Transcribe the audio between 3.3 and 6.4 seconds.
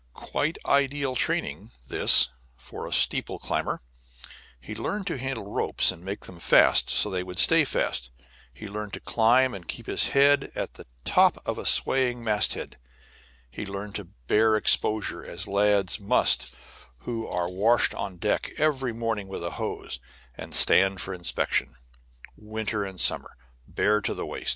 climber; he learned to handle ropes and make them